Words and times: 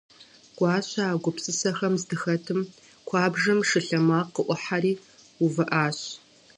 Гуащэ 0.57 1.01
а 1.11 1.13
гупсысэхэм 1.23 1.93
здыхэтым 2.01 2.59
куэбжэм 3.07 3.59
шы 3.69 3.79
лъэмакъ 3.85 4.31
къыӏухьэри 4.35 4.93
увыӏащ. 5.43 5.99